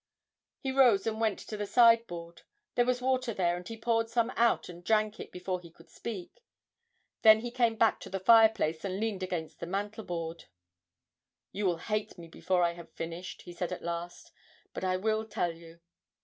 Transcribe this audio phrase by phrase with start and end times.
[0.61, 2.41] He rose and went to the sideboard;
[2.73, 5.91] there was water there, and he poured some out and drank it before he could
[5.91, 6.43] speak.
[7.21, 10.45] Then he came back to the fireplace, and leaned against the mantelboard.
[11.51, 14.31] 'You will hate me before I have finished,' he said at last,
[14.73, 15.81] 'but I will tell you.'